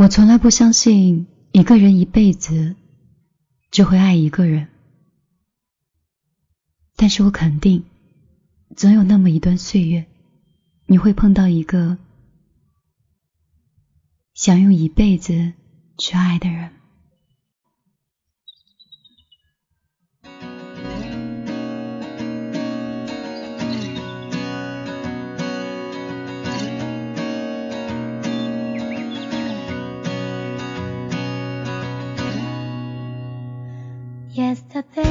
[0.00, 2.74] 我从来不相信一个人一辈子
[3.70, 4.68] 只会爱一个人，
[6.96, 7.84] 但是我肯定，
[8.74, 10.06] 总有那么一段岁月，
[10.86, 11.98] 你会碰到一个
[14.32, 15.52] 想用一辈子
[15.98, 16.79] 去爱的人。
[34.80, 35.09] Acuérdate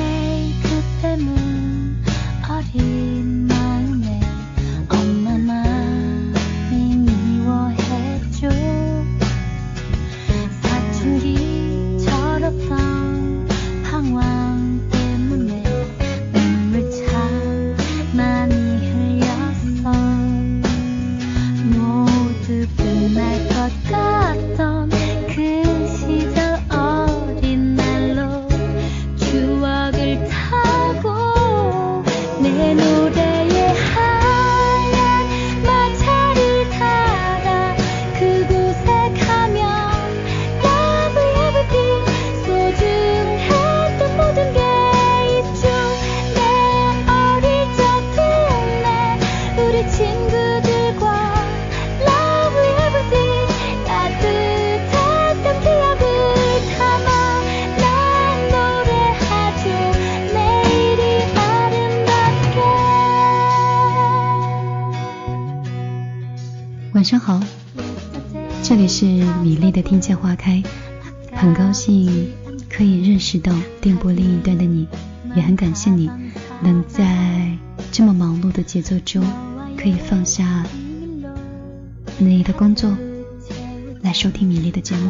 [82.22, 82.94] 你的工作
[84.01, 85.09] 来收听米粒的节目。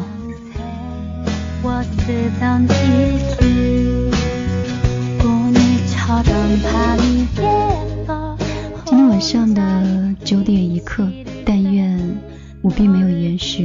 [8.84, 11.08] 今天晚上的九点一刻，
[11.44, 12.16] 但愿
[12.62, 13.60] 我并没有延时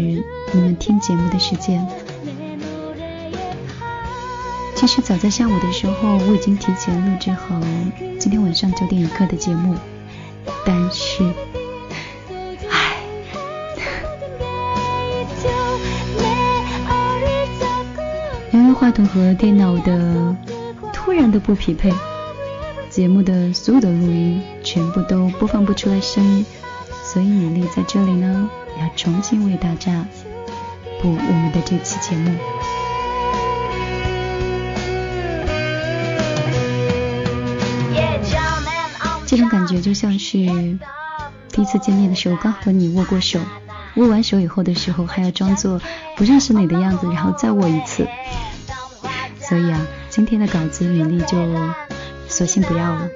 [0.52, 1.88] 你们听节目的时间。
[4.76, 7.62] 其实早在下午的时候，我已经提前录制好
[8.20, 9.76] 今天晚上九点一刻的节目，
[10.66, 11.32] 但是。
[18.76, 20.36] 话筒和电脑的
[20.92, 21.92] 突然的不匹配，
[22.90, 26.46] 节目的所有的录音全部都播放不出来声音，
[27.04, 28.50] 所以米粒在这里呢，
[28.80, 30.06] 要重新为大家
[31.02, 32.32] 播我们的这期节目。
[39.26, 40.38] 这种感觉就像是
[41.50, 43.40] 第一次见面的时候刚和你握过手，
[43.96, 45.82] 握完手以后的时候还要装作
[46.18, 48.06] 不认识你的样子，然后再握一次。
[49.48, 51.38] 所以啊，今天的稿子米粒就
[52.28, 53.10] 索性不要了。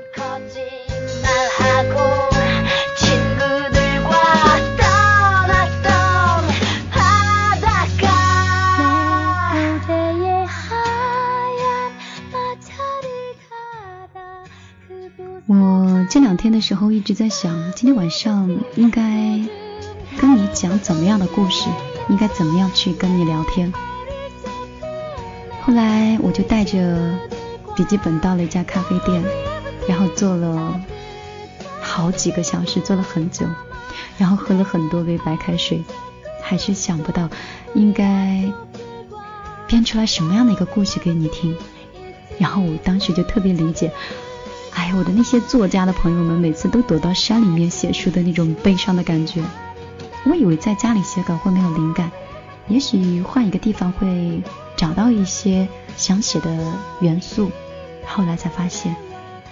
[15.47, 19.01] 我这两天的时候一直在想，今天晚上应该
[20.19, 21.67] 跟你讲怎么样的故事，
[22.07, 23.73] 应该怎么样去跟你聊天。
[25.61, 27.19] 后来我就带着
[27.75, 29.23] 笔记本到了一家咖啡店，
[29.87, 30.79] 然后坐了
[31.81, 33.45] 好几个小时，坐了很久，
[34.17, 35.83] 然后喝了很多杯白开水，
[36.41, 37.29] 还是想不到
[37.75, 38.51] 应该
[39.67, 41.55] 编出来什么样的一个故事给你听。
[42.39, 43.91] 然后我当时就特别理解。
[44.71, 49.43] 哎，我的那些作家的朋友们，每次都躲到山里面写书的那种悲伤的感觉。
[50.25, 52.09] 我以为在家里写稿会没有灵感，
[52.67, 54.41] 也许换一个地方会
[54.79, 55.67] 找到一些
[55.97, 57.51] 想写的元素。
[58.07, 58.95] 后来才发现，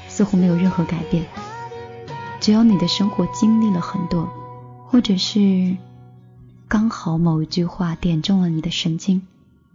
[0.07, 1.25] 似乎没有任何改变。
[2.39, 4.29] 只有你的生活经历了很多，
[4.87, 5.75] 或者是
[6.69, 9.27] 刚好某一句话点中了你的神经，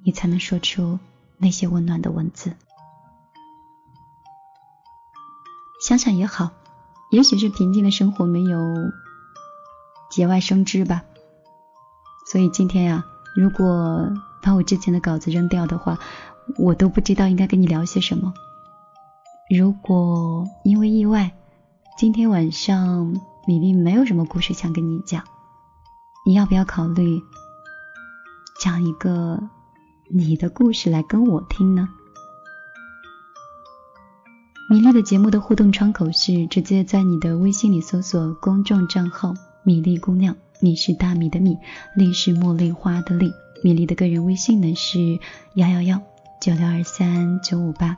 [0.02, 0.98] 你才能说出
[1.36, 2.54] 那些温暖的文字。
[5.86, 6.48] 想想也好，
[7.10, 8.58] 也许是平静的生活没有
[10.10, 11.02] 节外生枝吧。
[12.26, 13.04] 所以今天呀，
[13.36, 14.10] 如果
[14.42, 15.98] 把我之前的稿子扔掉的话，
[16.58, 18.34] 我都不知道应该跟你聊些什么。
[19.48, 21.32] 如果因为意外，
[21.96, 23.14] 今天晚上
[23.46, 25.24] 米粒没有什么故事想跟你讲，
[26.26, 27.22] 你要不要考虑
[28.60, 29.40] 讲一个
[30.08, 31.88] 你的故事来跟我听呢？
[34.70, 39.34] 米粒的节目的互动窗口是直接在你的微信里搜索公众账号
[39.64, 41.58] “米粒姑娘”，米是大米的米，
[41.94, 43.30] 粒是茉莉花的粒。
[43.62, 45.20] 米粒的个人微信呢是
[45.54, 46.02] 幺幺幺
[46.40, 47.96] 九六二三九五八，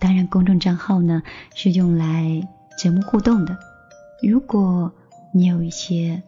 [0.00, 1.22] 当然公众账号呢
[1.54, 2.46] 是用来
[2.76, 3.56] 节目互动的。
[4.22, 4.92] 如果
[5.32, 6.22] 你有一些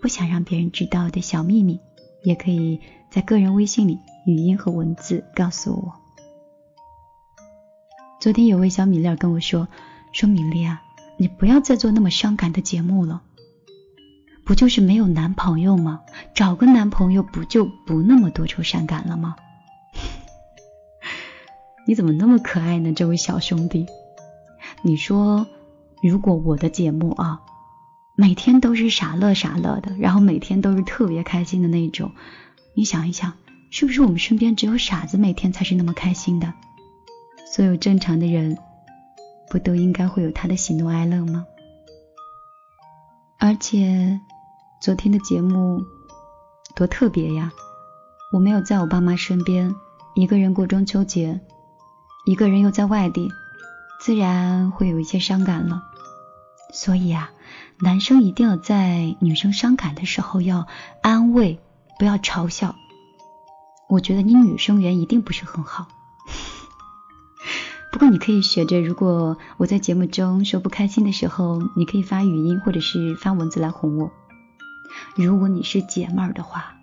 [0.00, 1.78] 不想让别人知道的小秘密，
[2.22, 2.80] 也可以
[3.10, 5.92] 在个人微信里语音和文字告诉我。
[8.20, 9.68] 昨天有位小米粒跟我说
[10.12, 10.82] ：“说米粒啊，
[11.18, 13.20] 你不要再做那么伤感的节目了。
[14.44, 16.02] 不就是没有男朋友吗？
[16.34, 19.36] 找个男朋友不就不那么多愁善感了吗？”
[21.86, 23.86] 你怎么那么可爱呢，这位小兄弟？
[24.82, 25.46] 你说，
[26.02, 27.40] 如果我的节目啊，
[28.16, 32.12] 每天都是傻乐傻乐的，然后每天都是特别开心的那种，
[32.74, 33.32] 你想一想，
[33.70, 36.52] 是不是我们身边只有傻子每天才是那么开心的？
[37.50, 38.58] 所有正常的人，
[39.48, 41.46] 不都应该会有他的喜怒哀乐吗？
[43.38, 44.20] 而且
[44.84, 45.82] 昨天的节目
[46.76, 47.50] 多特别呀！
[48.30, 49.74] 我没有在我爸妈身边，
[50.14, 51.40] 一个人过中秋节，
[52.26, 53.30] 一个人又在外地，
[53.98, 55.84] 自然会有一些伤感了。
[56.74, 57.30] 所以啊，
[57.80, 60.66] 男生一定要在女生伤感的时候要
[61.00, 61.58] 安慰，
[61.98, 62.74] 不要嘲笑。
[63.88, 65.88] 我觉得你女生缘一定不是很好。
[67.90, 74.12] 不过你可以学着，如果我在节目中说不开心的时候，你可以发语音或者是发文字来哄我。
[75.16, 76.76] 如果你是姐妹儿的话，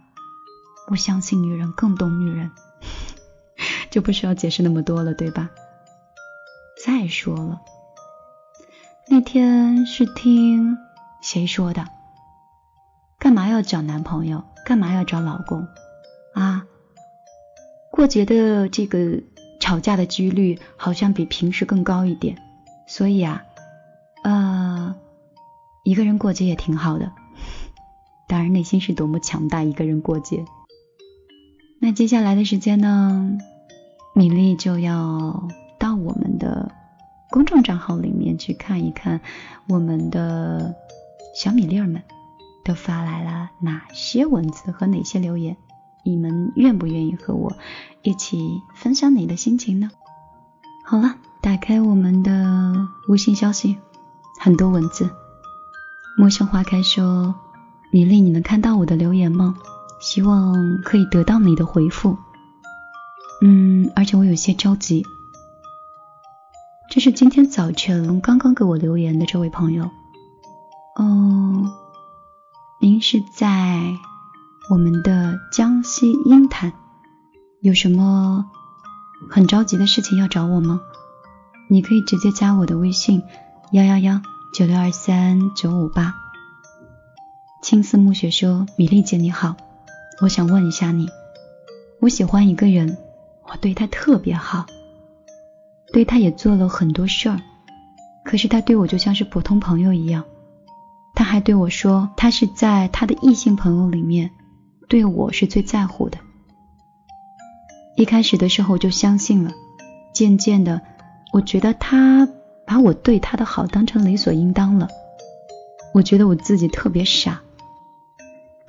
[0.87, 2.51] 我相信女人更懂女人，
[3.91, 5.49] 就不需要解释那么多了，对吧？
[6.83, 7.61] 再说了，
[9.07, 10.77] 那天是听
[11.21, 11.87] 谁说的？
[13.19, 14.43] 干嘛要找男朋友？
[14.65, 15.67] 干嘛要找老公？
[16.33, 16.65] 啊？
[17.91, 19.21] 过节的这个。
[19.61, 22.35] 吵架的几率好像比平时更高一点，
[22.87, 23.43] 所以啊，
[24.23, 24.95] 呃，
[25.83, 27.11] 一个人过节也挺好的。
[28.31, 30.45] 当然，内心是多么强大，一个人过节。
[31.81, 33.37] 那接下来的时间呢，
[34.15, 36.71] 米粒就要到我们的
[37.29, 39.19] 公众账号里面去看一看，
[39.67, 40.75] 我们的
[41.35, 42.03] 小米粒儿们
[42.63, 45.57] 都发来了哪些文字和哪些留言。
[46.05, 47.51] 你们愿不愿意和我
[48.01, 49.91] 一起分享你的心情呢？
[50.85, 53.75] 好了，打开我们的微信消息，
[54.39, 55.09] 很多文字。
[56.17, 57.35] 陌生花开说
[57.91, 59.55] ：“米粒，你能看到我的留言吗？
[59.99, 62.17] 希望可以得到你的回复。”
[63.43, 65.05] 嗯，而且我有些着急。
[66.89, 69.89] 这是今天早晨刚刚给我留言的这位朋友。
[70.99, 71.71] 嗯，
[72.79, 73.97] 您是在？
[74.69, 76.71] 我们的江西鹰潭
[77.61, 78.45] 有什么
[79.29, 80.79] 很着急的事情要找我吗？
[81.67, 83.23] 你可以直接加我的微信
[83.71, 84.21] 幺幺幺
[84.53, 86.30] 九六二三九五八。
[87.61, 89.55] 青丝暮雪说：“米粒姐你好，
[90.19, 91.07] 我想问一下你，
[91.99, 92.97] 我喜欢一个人，
[93.43, 94.65] 我对他特别好，
[95.93, 97.39] 对他也做了很多事儿，
[98.25, 100.23] 可是他对我就像是普通朋友一样。
[101.13, 104.31] 他还对我说，他是在他的异性朋友里面。”
[104.89, 106.17] 对我是最在乎的。
[107.95, 109.51] 一开始的时候我就相信了，
[110.13, 110.81] 渐渐的，
[111.31, 112.27] 我觉得他
[112.65, 114.89] 把我对他的好当成理所应当了。
[115.93, 117.41] 我觉得我自己特别傻，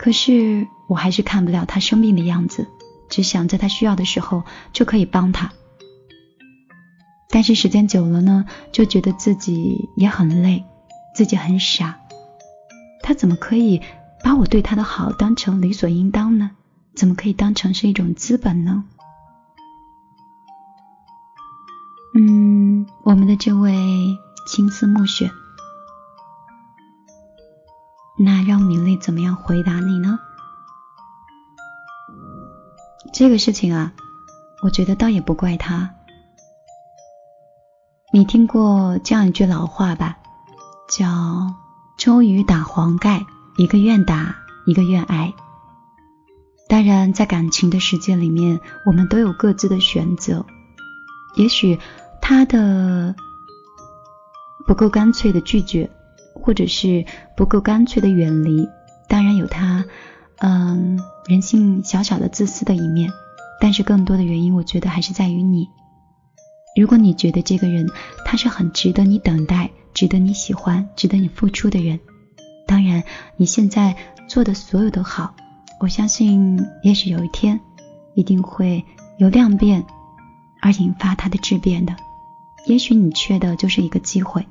[0.03, 2.67] 可是我还是看不了他生病的样子，
[3.09, 5.53] 只想在他需要的时候就可以帮他。
[7.31, 10.65] 但是时间久了呢，就觉得自己也很累，
[11.15, 12.01] 自己很傻。
[13.01, 13.81] 他怎么可以？
[14.25, 16.51] 把我对他的好当成理所应当呢？
[16.97, 18.83] 怎么可以当成是一种资本呢？
[22.19, 23.73] 嗯，我们的这位
[24.49, 25.31] 青丝暮雪，
[28.25, 30.19] 那让明丽怎么样回答你呢？
[33.13, 33.93] 这个事情啊，
[34.63, 35.91] 我觉得倒也不怪他。
[38.13, 40.19] 你听过这样一句老话吧？
[40.89, 41.55] 叫
[41.99, 43.27] “周瑜打黄盖”。
[43.59, 45.35] 一个愿打，一个愿挨。
[46.67, 50.47] 当然，在感情的世界里面，我们都有各自的选择。
[51.35, 51.79] 也许
[52.23, 53.15] 他的
[54.67, 55.91] 不够干脆的拒绝，
[56.43, 57.07] 或者是
[57.37, 58.69] 不够干脆的远离，
[59.09, 59.85] 当然有他
[60.39, 63.11] 嗯人性小小的自私的一面。
[63.61, 65.69] 但是更多的原因，我觉得还是在于你。
[66.75, 67.89] 如果你觉得这个人
[68.25, 72.01] 他是很值得你等待、值得你喜欢、值得你付出的人。
[72.67, 73.05] 当然，
[73.37, 73.95] 你现在
[74.27, 75.37] 做的所有的好，
[75.79, 77.61] 我相信，也许有一天，
[78.15, 78.85] 一定会
[79.19, 79.85] 有量变，
[80.61, 81.95] 而引发它的质变的。
[82.67, 84.45] 也许你缺的就是一个机会。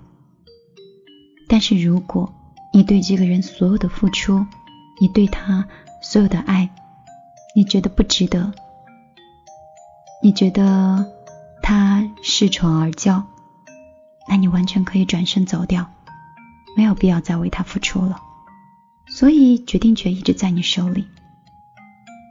[1.62, 2.34] 是如果
[2.74, 4.46] 你对这个人所有的付出，
[5.00, 5.68] 你对他
[6.02, 6.70] 所有的爱，
[7.56, 8.52] 你觉得不值得，
[10.24, 11.06] 你觉得
[11.62, 13.24] 他恃宠而骄，
[14.28, 15.90] 那你完全可以转身走掉，
[16.76, 18.20] 没有必要再为他付出了。
[19.08, 21.06] 所以决定权一直在你手里，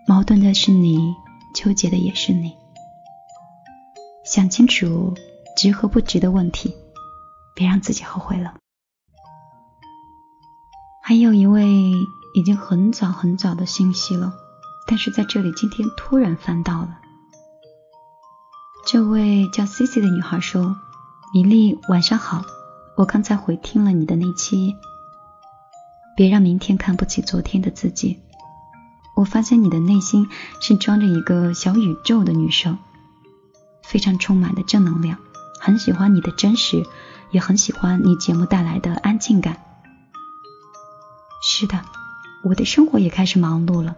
[0.07, 1.15] 矛盾的是你，
[1.55, 2.55] 纠结的也是你。
[4.25, 5.15] 想清楚
[5.57, 6.75] 值和不值的问题，
[7.55, 8.55] 别让自己后悔了。
[11.11, 11.93] 还有一位
[12.35, 14.33] 已经很早很早的信息了。
[14.87, 17.01] 但是在这里，今天突然翻到了。
[18.87, 20.77] 这位叫 C C 的女孩说
[21.35, 22.45] ：“米粒，晚上好，
[22.95, 24.77] 我刚才回听了你的那期，
[26.15, 28.21] 别让明天看不起昨天的自己。
[29.17, 30.29] 我发现你的内心
[30.61, 32.79] 是装着一个小宇宙的女生，
[33.83, 35.19] 非常充满的正能量，
[35.59, 36.87] 很喜欢你的真实，
[37.33, 39.57] 也很喜欢你节目带来的安静感。
[41.43, 41.81] 是的，
[42.45, 43.97] 我的生活也开始忙碌了。”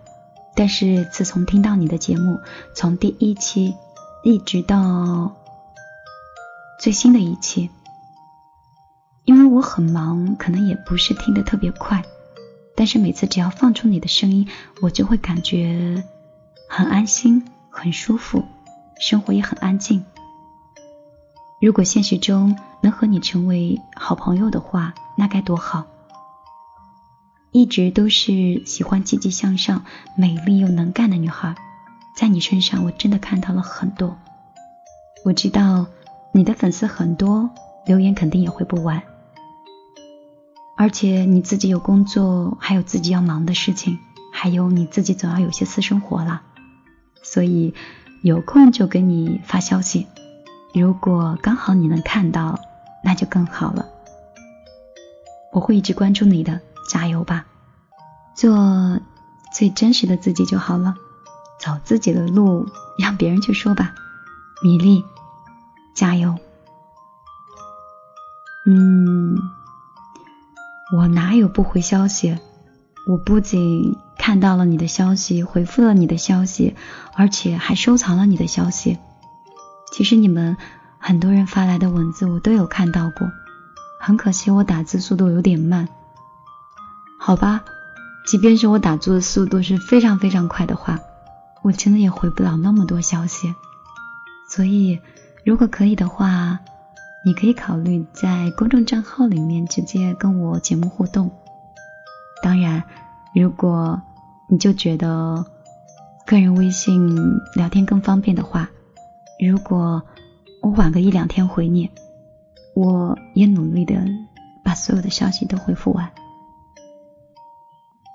[0.55, 2.39] 但是自从听到你的节目，
[2.75, 3.75] 从第一期
[4.23, 5.35] 一直到
[6.79, 7.71] 最新的一期，
[9.25, 12.05] 因为我很忙，可能也不是听得特别快，
[12.77, 14.47] 但是每次只要放出你的声音，
[14.83, 16.05] 我就会感觉
[16.69, 18.45] 很安心、很舒服，
[19.01, 20.05] 生活也很安静。
[21.63, 25.87] 如果现实中能和你成为好朋友的话，那该多好。
[27.53, 29.85] 一直都是喜欢积极向上、
[30.17, 31.55] 美丽又能干的女孩，
[32.17, 34.17] 在你身上我真的看到了很多。
[35.23, 35.87] 我知道
[36.33, 37.51] 你的粉丝很多，
[37.85, 39.03] 留言肯定也回不完。
[40.79, 43.99] 而且你自己有工作，还有自己要忙的事情，
[44.33, 46.41] 还有你自己总要有些私生活了，
[47.23, 47.75] 所以
[48.23, 50.07] 有空就给你发消息。
[50.73, 52.59] 如果刚好你能看到，
[53.05, 53.87] 那就更好了。
[55.53, 56.59] 我会一直关注你的。
[56.93, 57.47] 加油吧，
[58.35, 59.01] 做
[59.51, 60.95] 最真实的自己就好了，
[61.59, 62.69] 走自己的路，
[62.99, 63.95] 让别人去说吧。
[64.63, 65.03] 米粒，
[65.95, 66.37] 加油。
[68.67, 69.39] 嗯，
[70.95, 72.39] 我哪有不回消息？
[73.09, 76.77] 我不仅看到了你的消息，回复了你的消息，
[77.15, 78.99] 而且还收藏了你的消息。
[79.91, 80.59] 其实你们
[80.99, 83.33] 很多人发来的文字我都有看到过，
[83.99, 85.89] 很可惜我打字速度有点慢。
[87.25, 87.65] 好吧，
[88.27, 90.99] 即便是我打字的速度是非常非常快的话，
[91.63, 93.55] 我真的也回不了那么多消息。
[94.51, 94.99] 所以，
[95.45, 96.59] 如果可以的话，
[97.25, 101.31] 你可以考虑在公众账号里面直接跟我节目互动。
[102.43, 102.83] 当然，
[103.37, 104.03] 如果
[104.49, 105.47] 你就觉得
[106.27, 108.69] 个人微信聊天更方便的话，
[109.39, 110.03] 如果
[110.61, 111.89] 我晚个一两天回你，
[112.75, 113.95] 我也努力的
[114.65, 116.11] 把所有的消息都回复完。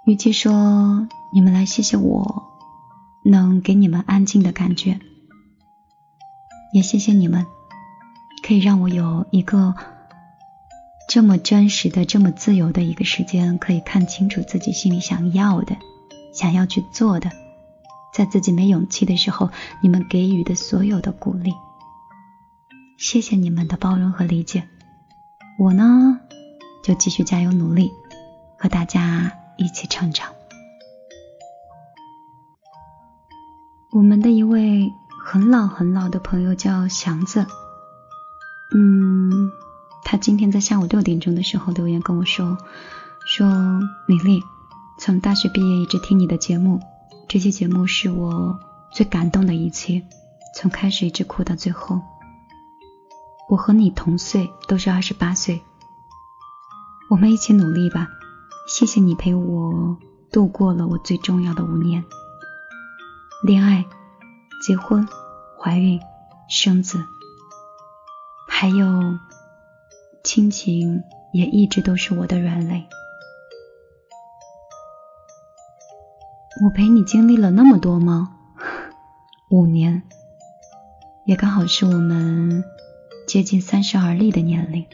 [0.07, 2.45] 与其说你们来谢谢我，
[3.25, 5.01] 能给你们安静的感觉，
[6.71, 7.45] 也谢谢你们，
[8.41, 9.75] 可以让我有一个
[11.09, 15.75] 这么真实的、这么自由的一个时间，可以看清楚自己心里想要的、
[16.33, 17.29] 想要去做的，
[18.13, 19.49] 在自己没勇气的时候，
[19.81, 21.53] 你们给予的所有的鼓励，
[22.97, 24.69] 谢谢你们的包容和理解。
[25.59, 26.21] 我呢，
[26.81, 27.91] 就继续加油努力，
[28.57, 29.33] 和大家。
[29.57, 30.33] 一起成长。
[33.91, 34.91] 我们的一位
[35.25, 37.45] 很老很老的朋友叫祥子，
[38.75, 39.51] 嗯，
[40.03, 42.57] 他今天在下午六点钟的时候留言跟我说，
[43.25, 43.47] 说
[44.07, 44.43] 米粒，
[44.99, 46.79] 从大学毕业一直听你的节目，
[47.27, 48.59] 这期节目是我
[48.91, 50.03] 最感动的一期，
[50.55, 52.01] 从开始一直哭到最后。
[53.49, 55.63] 我和你同岁，都是二十八岁，
[57.09, 58.09] 我们一起努力吧。
[58.67, 59.97] 谢谢你陪我
[60.29, 62.03] 度过了我最重要的五年，
[63.41, 63.85] 恋爱、
[64.61, 65.07] 结婚、
[65.57, 66.01] 怀孕、
[66.49, 66.99] 生子，
[68.49, 69.17] 还有
[70.21, 72.85] 亲情，也一直都是我的软肋。
[76.65, 78.35] 我陪你经历了那么多吗？
[79.49, 80.03] 五年，
[81.25, 82.65] 也刚好是我们
[83.25, 84.85] 接近三十而立的年龄。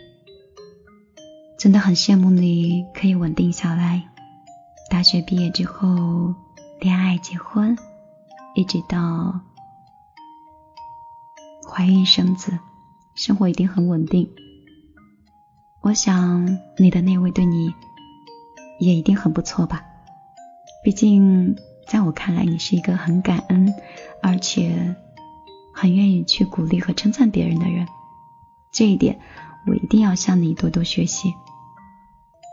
[1.64, 4.04] 真的很羡慕你可以稳定下来，
[4.90, 6.36] 大学毕业之后
[6.82, 7.78] 恋爱结婚，
[8.54, 9.40] 一直到
[11.66, 12.60] 怀孕生子，
[13.16, 14.30] 生活一定很稳定。
[15.80, 17.74] 我想你的那位对你
[18.78, 19.86] 也一定很不错吧？
[20.84, 21.56] 毕竟
[21.88, 23.74] 在我看来，你是一个很感恩，
[24.22, 24.98] 而且
[25.74, 27.88] 很愿意去鼓励和称赞别人的人。
[28.74, 29.22] 这一点
[29.66, 31.34] 我一定要向你多多学习。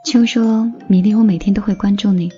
[0.02, 2.32] 秋说：“米粒，我每天都会关注你，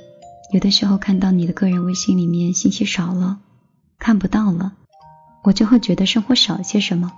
[0.53, 3.39] 有的时候看到你的个人微信里面信息少了，
[4.01, 4.73] 看不到了，
[5.45, 7.13] 我就会觉得生活少些什么。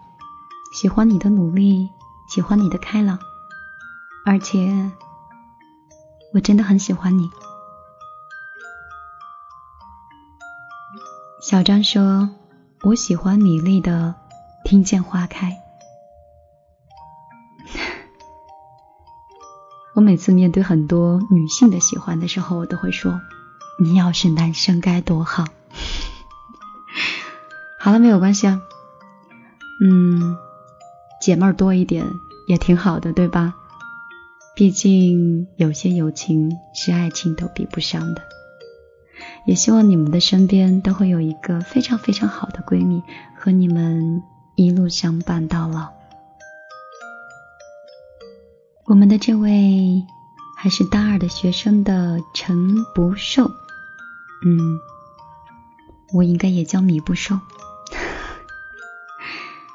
[0.79, 1.89] 喜欢你的努力，
[2.29, 3.19] 喜欢你的开朗，
[4.27, 4.93] 而且
[6.35, 7.31] 我真的很喜欢你。
[11.41, 12.29] 小张说
[12.85, 14.15] ：“我喜欢米粒的
[14.69, 15.51] 《听见花开》。”
[19.95, 23.21] 我每次面对很多女性的喜欢的时候，我都会说
[23.81, 25.45] ：“你要是男生该多好。
[27.79, 28.61] ”好了，没有关系啊。
[29.81, 30.37] 嗯，
[31.21, 32.07] 姐妹儿多一点
[32.49, 33.55] 也挺好的，对吧？
[34.57, 38.23] 毕竟有些友情是爱情都比不上的。
[39.47, 43.03] 也希望你们的身边都会有一个非常非常好的闺蜜，
[43.39, 44.23] 和你们
[44.57, 45.93] 一路相伴到老。
[48.87, 50.05] 我们的这位
[50.59, 53.51] 还是大二的学生的陈不寿，
[54.45, 54.79] 嗯，
[56.13, 57.41] 我应该也叫米不瘦。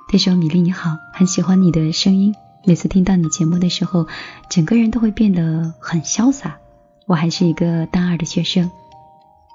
[0.07, 2.35] 他说：“米粒你好，很喜欢你的声音，
[2.65, 4.07] 每次听到你节目的时候，
[4.47, 6.57] 整个人都会变得很潇洒。
[7.07, 8.69] 我还是一个大二的学生，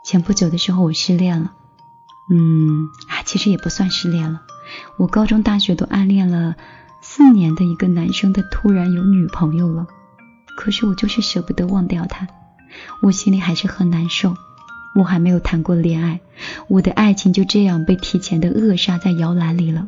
[0.05, 1.53] 前不久的时候我失恋了，
[2.29, 4.43] 嗯啊，其实也不算失恋了，
[4.97, 6.57] 我高中、大学都暗恋了。”
[7.17, 9.87] 四年的一个男生，他突然有女朋友了，
[10.57, 12.27] 可是我就是舍不得忘掉他，
[13.03, 14.35] 我心里还是很难受。
[14.97, 16.19] 我还没有谈过恋爱，
[16.67, 19.87] 我的爱情就这样被提前的扼杀在摇篮里了。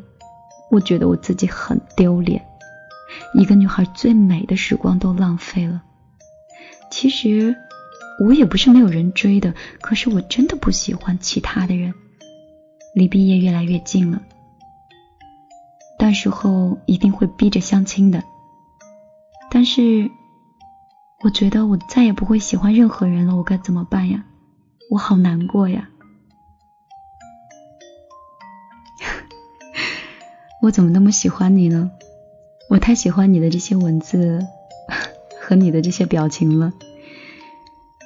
[0.70, 2.44] 我觉得我自己很丢脸，
[3.34, 5.82] 一个女孩最美的时光都浪费了。
[6.92, 7.56] 其实
[8.24, 11.92] 我也不是没有人追的，可是我真的不喜欢其他的人。
[12.94, 14.22] 离毕业越来越近了。
[16.06, 18.22] 到时候一定会逼着相亲的，
[19.50, 20.08] 但是
[21.24, 24.24] 我觉得我再也不会喜欢任何人了，我该怎么办呀？
[24.88, 25.88] 我好难过呀！
[30.62, 31.90] 我怎么那么喜欢你呢？
[32.70, 34.46] 我太喜欢你的这些文字
[35.42, 36.72] 和你的这些表情了，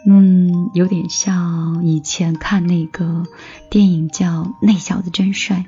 [0.06, 3.24] 嗯，有点像以前看那个
[3.68, 5.58] 电影叫《那小子真帅》。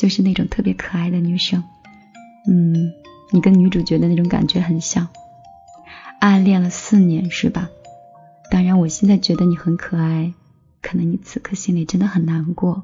[0.00, 1.62] 就是那种特别可爱的女生，
[2.48, 2.90] 嗯，
[3.32, 5.08] 你跟女主角的那种感觉很像，
[6.18, 7.68] 暗恋了四年是吧？
[8.50, 10.32] 当然，我现在觉得你很可爱，
[10.80, 12.82] 可能你此刻心里真的很难过，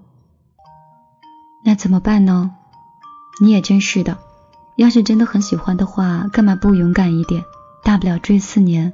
[1.65, 2.55] 那怎么办呢？
[3.41, 4.19] 你也真是的，
[4.77, 7.43] 要是真的很喜欢的话，干嘛不勇敢一点？
[7.83, 8.93] 大不了追四年，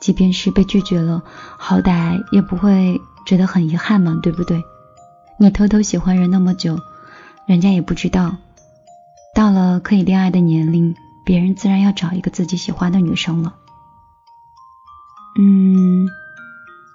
[0.00, 1.22] 即便是被拒绝了，
[1.56, 4.60] 好歹也不会觉得很遗憾嘛，对不对？
[5.38, 6.76] 你偷偷喜欢人那么久。
[7.50, 8.36] 人家也不知道，
[9.34, 13.56] 到了可以恋爱的年龄，别人自然要找一个自己喜欢的女生了。
[15.36, 16.06] 嗯，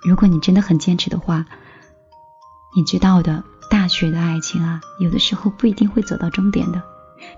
[0.07, 1.45] 如果你真的很坚持的话，
[2.73, 6.81] 你知道的，大学的爱情啊，有的时候不一定会走到终点的，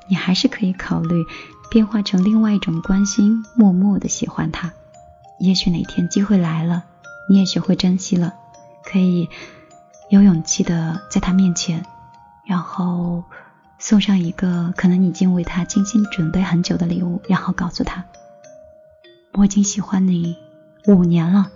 [0.07, 1.25] 你还是可以考虑
[1.71, 4.71] 变化成另外一种关心，默默的喜欢他。
[5.39, 6.83] 也许哪天机会来了，
[7.31, 8.35] 你也学会珍惜了，
[8.83, 9.27] 可以
[10.11, 11.83] 有勇气的在他面前。
[12.47, 13.23] 然后
[13.77, 18.05] 送上一个可能已经为他精心准备很久的礼物，然后告诉他
[19.37, 20.37] ：“我已经喜欢你
[20.87, 21.51] 五年了，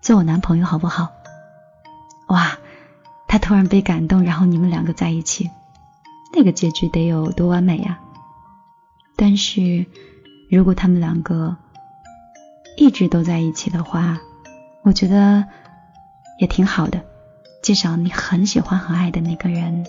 [0.00, 1.10] 做我男朋友好不好？”
[2.28, 2.58] 哇，
[3.26, 5.50] 他突然被感动，然后你们两个在一起，
[6.34, 8.00] 那个结局得有多完美呀！
[9.16, 9.86] 但是
[10.50, 11.56] 如果他们两个
[12.76, 14.18] 一直都在一起的话，
[14.82, 15.44] 我觉得
[16.40, 17.04] 也挺好的。
[17.62, 19.86] 至少你很喜欢、很爱的那个人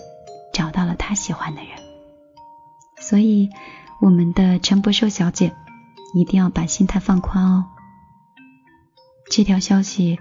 [0.52, 1.70] 找到了他喜欢的人，
[3.00, 3.50] 所以
[4.00, 5.54] 我们的陈伯寿小姐
[6.14, 7.66] 一定要把心态放宽哦。
[9.30, 10.18] 这条消息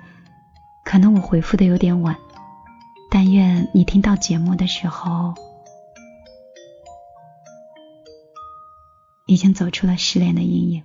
[0.86, 2.16] 可能我回复的有点晚，
[3.10, 5.34] 但愿你听到节目的时候
[9.26, 10.84] 已经走出了失恋的阴影。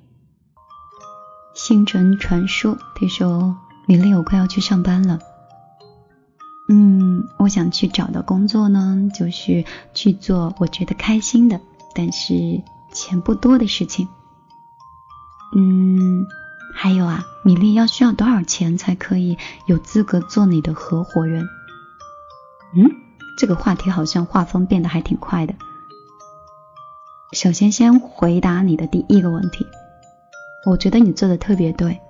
[1.54, 5.20] 星辰传说，听说：“米粒，我快要去上班了。”
[6.66, 11.60] 嗯，我想去找的工作呢，就是去做我觉得开心的，
[11.94, 14.08] 但是钱不多的事情。
[15.54, 16.26] 嗯，
[16.74, 21.46] 还有啊，米粒要需要多少钱才可以有资格做你的合伙人？
[22.74, 22.90] 嗯，
[23.36, 25.54] 这个话题好像画风变得还挺快的。
[27.32, 29.66] 首先，先回答你的第一个问题，
[30.64, 32.00] 我觉得你做的特别对，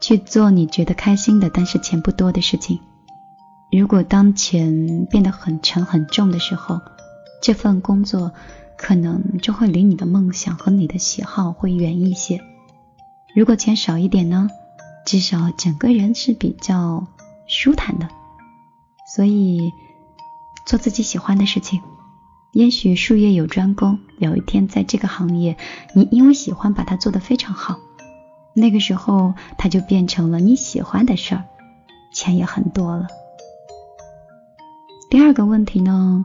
[0.00, 2.80] 去做你觉得开心的，但是钱不多的事情。
[3.72, 6.80] 如果当钱变得很沉很重的时候，
[7.40, 8.32] 这份工作
[8.76, 12.40] 可能就会离你的梦想和你的喜好会远一些。
[13.34, 14.48] 如果钱少一点呢，
[15.06, 17.06] 至少整个人是比较
[17.46, 18.08] 舒坦的。
[19.14, 19.72] 所以
[20.66, 21.80] 做自己喜欢的事情。
[22.52, 25.56] 也许术业有专攻，有一天在这个行业，
[25.94, 27.78] 你因为喜欢把它做得非常好，
[28.54, 31.44] 那个时候它就变成了你喜欢的事儿，
[32.12, 33.06] 钱也很多了。
[35.10, 36.24] 第二个问题呢，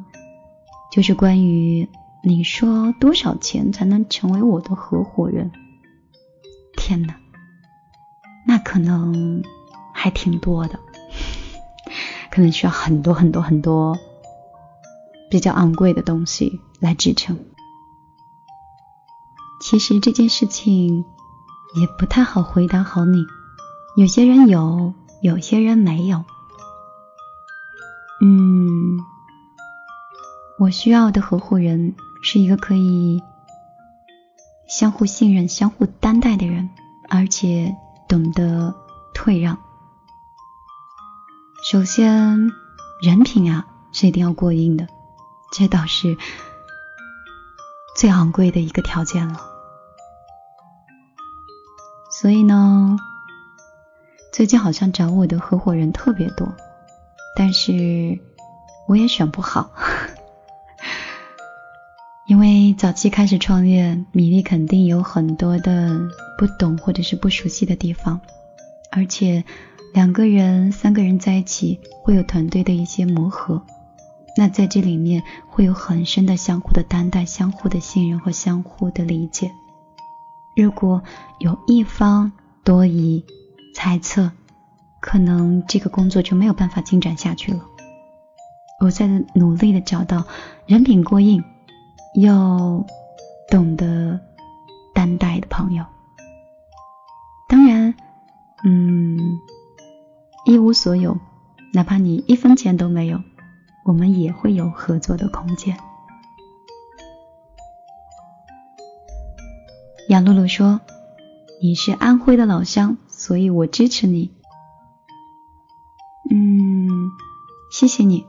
[0.91, 1.89] 就是关于
[2.24, 5.52] 你说多少钱才能成为我的合伙人？
[6.78, 7.15] 天哪，
[8.45, 9.43] 那可能
[9.91, 10.80] 还挺多的，
[12.30, 13.98] 可能需要很多很多很多。
[15.32, 17.39] 比较昂贵的东西来支撑。
[19.60, 21.04] 其实这件事情
[21.76, 23.26] 也不太好回答好你。
[23.98, 24.93] 有些人有，
[25.24, 26.24] 有些人没有。
[28.21, 28.99] 嗯，
[30.58, 33.21] 我需要的合伙人是一个可以
[34.67, 36.69] 相互信任、相互担待的人，
[37.10, 37.75] 而且
[38.08, 38.73] 懂得
[39.13, 39.58] 退让。
[41.69, 42.51] 首先，
[43.01, 44.88] 人品啊是一定要过硬的。
[45.51, 46.17] 这倒是
[47.95, 49.41] 最昂贵的一个条件了。
[52.12, 52.97] 所以呢，
[54.32, 56.47] 最近好像找我的合伙人特别多，
[57.36, 58.17] 但是
[58.88, 59.71] 我也选不好，
[62.28, 66.00] 因为早期开始创业，米粒肯定有很多的
[66.38, 68.19] 不懂或者是不熟悉的地方，
[68.91, 69.43] 而且
[69.93, 73.62] 两个人、三个人在一起会有团队的一些磨合。
[74.38, 79.50] 那在这里面会有很深的相互的担待、相互的信任和相互的理解。
[80.58, 81.02] 如果
[81.39, 83.24] 有一方多疑、
[83.74, 84.32] 猜测，
[85.05, 87.59] 可能这个工作就没有办法进展下去了。
[88.81, 90.25] 我在努力的找到
[90.65, 91.43] 人品过硬
[92.15, 92.83] 又
[93.51, 94.19] 懂得
[94.95, 95.85] 担待的朋友。
[97.47, 97.93] 当然，
[98.63, 99.37] 嗯，
[100.47, 101.19] 一无所有，
[101.71, 103.21] 哪怕你一分钱都没有。
[103.85, 105.77] 我们也会有合作的空间。
[110.09, 110.81] 杨露露说
[111.61, 114.31] ：“你是安徽的老乡，所以我支持你。”
[116.31, 117.11] 嗯，
[117.69, 118.25] 谢谢你。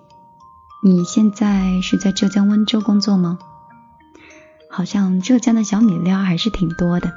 [0.83, 3.39] 你现在是在浙江温州工作吗？
[4.71, 7.13] 好像浙江的小米料还是挺多的。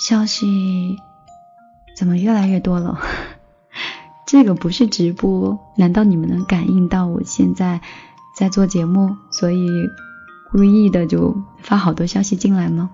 [0.00, 0.98] 消息
[1.96, 2.98] 怎么越来越多了？
[4.26, 7.80] 这个不是直播，难道你们能感应到我现在
[8.34, 9.68] 在做节目，所以
[10.50, 12.90] 故意的就发好多消息进来吗？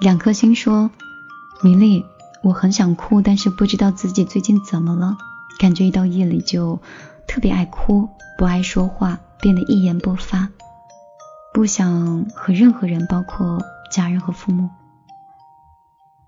[0.00, 0.90] 两颗心说，
[1.62, 2.04] 米粒，
[2.42, 5.16] 我很想哭，但是不知道自己最近怎么了，
[5.58, 6.80] 感觉一到夜里就
[7.26, 10.48] 特别爱哭，不爱说话，变得一言不发，
[11.54, 14.70] 不想和任何人，包括家人和父母。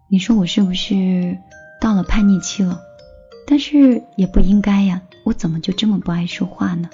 [0.08, 1.38] 你说我是不是？
[1.80, 2.80] 到了叛逆期了，
[3.46, 6.88] 但是也不应该呀，我怎么就这么不爱说话呢？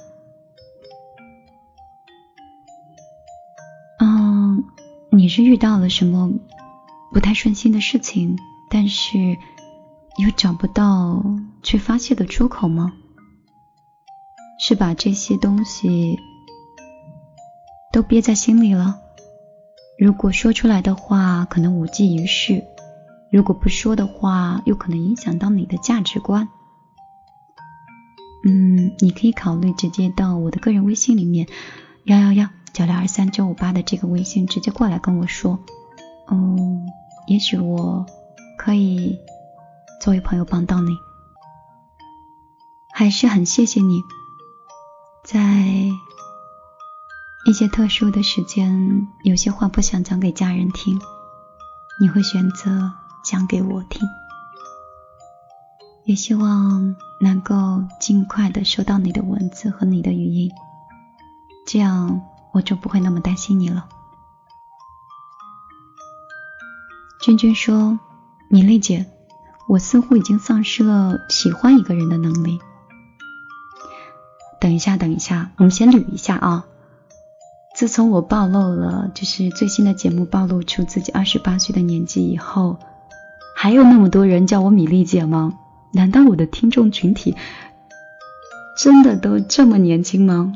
[4.01, 4.65] 嗯，
[5.11, 6.33] 你是遇到了什么
[7.13, 8.37] 不太顺心的事情，
[8.71, 9.37] 但是
[10.17, 11.23] 又找不到
[11.63, 12.93] 去发泄的出口吗？
[14.59, 16.19] 是把这些东西
[17.93, 19.01] 都憋在心里了？
[19.99, 22.63] 如果说出来的话，可能无济于事。
[23.33, 26.49] 如果不说的话，又可能影响到你的价值观。
[28.47, 31.47] 嗯，你可以考虑直接到我的个人微信里面，
[32.05, 35.59] 幺幺幺九六二三九五八的这个微信直接过来跟我说。
[36.31, 36.87] 嗯，
[37.27, 38.07] 也许我
[38.63, 39.19] 可以
[40.03, 40.99] 作为朋友帮到你。
[42.93, 44.03] 还是很谢谢你，
[45.25, 45.41] 在
[47.47, 51.01] 一些特殊的时间，有些话不想讲给家人听，
[51.99, 52.93] 你会选择。
[53.23, 54.09] 讲给我听，
[56.05, 60.51] 也希望能够尽快的收到你的文字和你的语音，
[61.67, 63.87] 这样我就不会那么担心你了。
[67.21, 68.01] 君君说
[68.51, 69.07] ：“米粒姐，
[69.69, 72.59] 我似乎已经丧失了喜欢一个人的能力。”
[74.61, 76.67] 等一下，等一下，我们先捋一下啊。
[77.77, 82.79] 自从我暴露了，就是最新的节目暴露出自己二十八岁的年纪以后。
[83.57, 85.55] 还有那么多人叫我米粒姐吗？
[85.93, 87.37] 难道我的听众群体
[88.77, 90.55] 真的都这么年轻吗？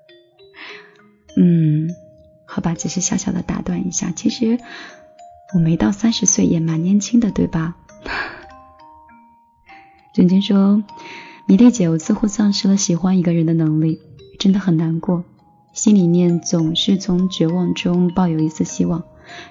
[1.38, 1.88] 嗯，
[2.44, 4.58] 好吧，只是小小的打断一下，其实
[5.54, 7.76] 我没到三十岁也蛮年轻的，对吧？
[10.14, 10.82] 认真说，
[11.46, 14.00] 米粒姐，我似乎丧失了喜欢一个人的能力，
[14.38, 15.24] 真的很难过，
[15.72, 19.04] 心里面总是从绝望中抱有一丝希望。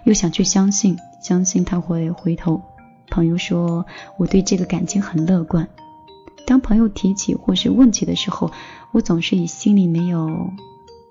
[0.04, 2.62] 又想去相信，相信他会回头。
[3.10, 3.86] 朋友说
[4.20, 5.68] 我对这个感情很乐观。
[6.46, 8.52] 当朋友提起或是问起的时候，
[8.92, 10.52] 我总是以心里没有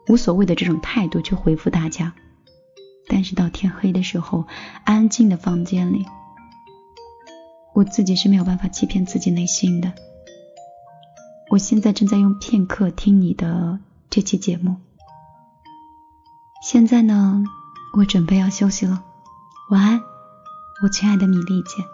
[0.08, 2.12] 无所谓的这种态度去回复大家。
[3.08, 4.46] 但是到天黑的时候，
[4.84, 6.04] 安静的房间里，
[7.74, 9.92] 我自己是没有办法欺骗自己内心的。
[11.50, 13.78] 我现在正在用片刻听你的
[14.10, 14.76] 这期节目。
[16.62, 17.44] 现在呢，
[17.96, 19.04] 我准备要休息了。
[19.70, 20.00] 晚安，
[20.82, 21.84] 我亲爱的米粒姐。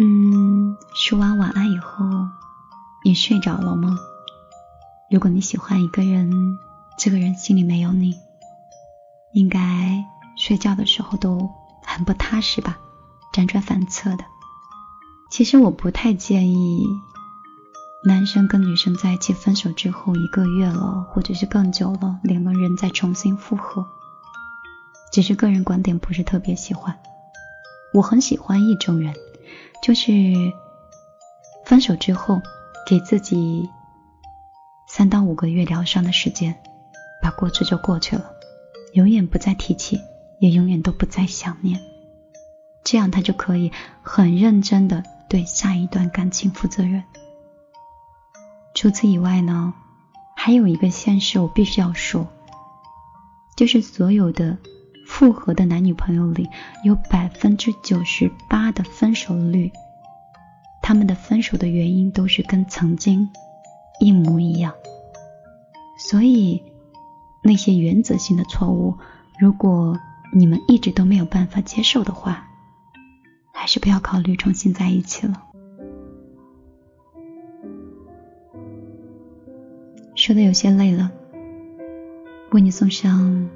[0.00, 2.06] 嗯，说完晚安以后，
[3.04, 3.98] 你睡着了吗？
[5.10, 6.56] 如果你喜欢一个人，
[6.96, 8.14] 这个人心里没有你，
[9.32, 10.04] 应该
[10.36, 11.50] 睡觉的时候都
[11.84, 12.78] 很不踏实吧，
[13.32, 14.24] 辗转反侧的。
[15.30, 16.86] 其实我不太建议。
[18.04, 23.86] 男生跟女生在一起分手之后一个月了，或者是更久了，两个人再重新复合，
[25.12, 26.98] 只是个人观点不是特别喜欢。
[27.94, 29.14] 我很喜欢一种人，
[29.84, 30.10] 就是
[31.64, 32.40] 分手之后
[32.88, 33.70] 给自己
[34.88, 36.60] 三到五个月疗伤的时间，
[37.22, 38.24] 把过去就过去了，
[38.92, 40.00] 永远不再提起，
[40.38, 41.80] 也永远都不再想念，
[42.84, 47.02] 这样他就可以很认真的对下一段感情负责任。
[48.74, 49.74] 除此以外呢，
[50.36, 52.26] 还有一个现实我必须要说，
[53.56, 54.58] 就是所有的
[55.06, 56.48] 复合的男女朋友里，
[56.84, 59.70] 有百分之九十八的分手率，
[60.82, 63.30] 他们的分手的原因都是跟曾经
[64.00, 64.74] 一模一样。
[65.98, 66.62] 所以
[67.42, 68.94] 那些原则性的错误，
[69.38, 69.98] 如果
[70.32, 72.48] 你们一直都没有办法接受的话，
[73.52, 75.42] 还是不要考虑重新在一起了。
[80.14, 81.10] 说的有些累了，
[82.52, 83.48] 为你送上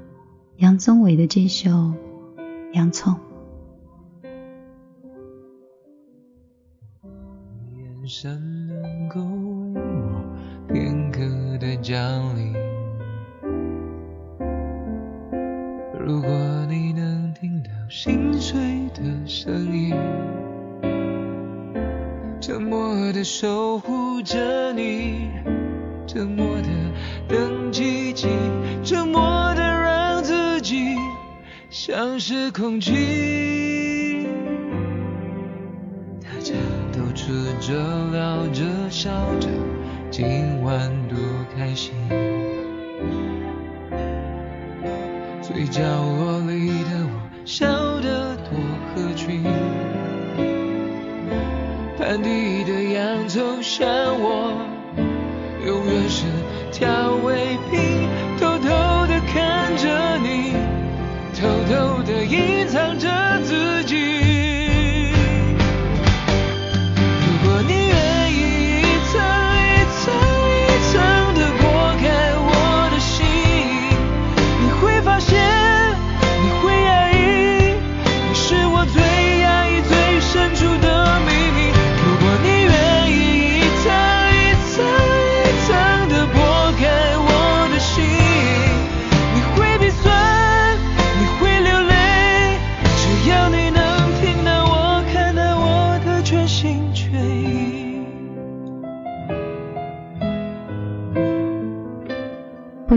[0.57, 1.69] 杨宗纬的这首
[2.73, 3.13] 《洋葱》。
[7.77, 11.21] 眼神能够为我片刻
[11.59, 12.56] 的降临。
[16.07, 16.31] 如果
[16.69, 18.57] 你能听到心碎
[18.93, 19.93] 的声音，
[22.39, 25.29] 沉默的守护着你。
[26.07, 26.69] 沉默的
[27.27, 28.29] 等奇迹，
[28.85, 29.21] 沉默
[29.53, 30.95] 的让自己
[31.69, 34.29] 像是空气。
[36.23, 36.53] 大家
[36.93, 37.73] 都吃着、
[38.13, 39.49] 聊着、笑着，
[40.09, 41.17] 今晚多
[41.53, 41.91] 开心。
[45.57, 47.65] 被角落里的我，笑
[47.99, 48.51] 得多
[48.93, 49.43] 合群。
[51.97, 53.87] 盘底的洋葱像
[54.21, 54.53] 我。
[55.65, 56.25] 永远是
[56.71, 58.07] 调味品，
[58.39, 58.69] 偷偷
[59.07, 60.53] 的看着你，
[61.33, 63.09] 偷偷的隐藏着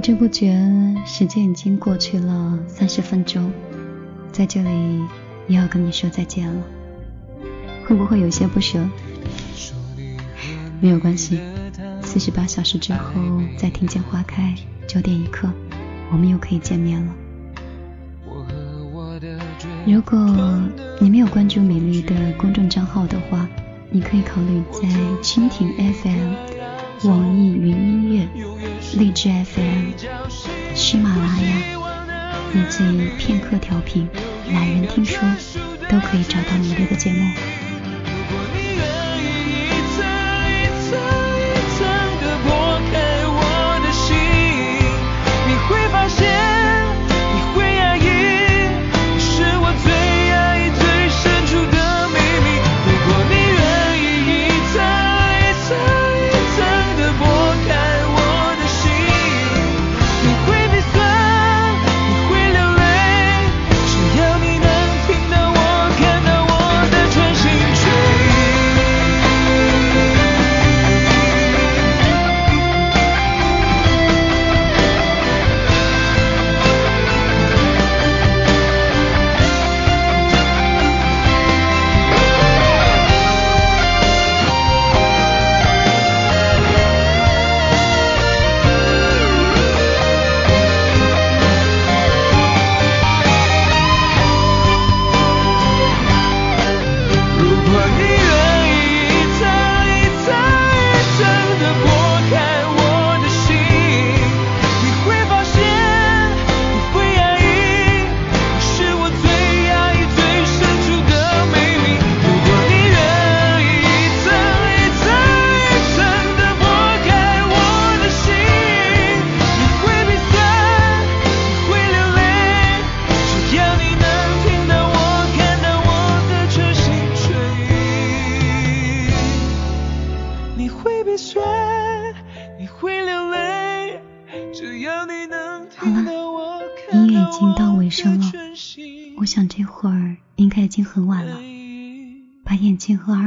[0.01, 0.57] 不知不觉，
[1.05, 3.53] 时间已经过去了三十分钟，
[4.33, 4.71] 在这里
[5.47, 6.63] 也要跟你说再见了。
[7.85, 8.83] 会不会有些不舍？
[10.81, 11.39] 没有关系，
[12.01, 13.13] 四十八小时之后
[13.59, 14.55] 再听见花开，
[14.89, 15.51] 九点一刻，
[16.11, 17.15] 我们又可以见面了。
[19.87, 20.19] 如果
[20.99, 23.47] 你没有关注米粒的公众账号的话，
[23.91, 24.89] 你可以考虑在
[25.23, 28.70] 蜻蜓 FM、网易云音乐。
[28.99, 29.93] 荔枝 FM、
[30.75, 31.57] 喜马拉雅
[32.53, 34.09] 以及片刻调频、
[34.53, 35.17] 懒人听书
[35.89, 37.60] 都可以找到你这个节目。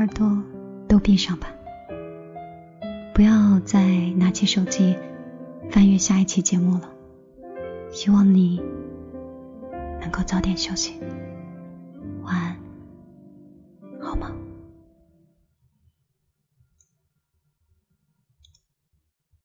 [0.04, 0.44] 耳朵
[0.86, 1.48] 都闭上吧。
[3.14, 3.88] 不要再
[4.18, 4.98] 拿起手机
[5.70, 6.90] 翻阅下一期节目了。
[7.90, 8.62] 希望你
[10.02, 10.96] 能够早点休息。
[12.24, 12.58] 晚安
[14.02, 14.30] 好吗？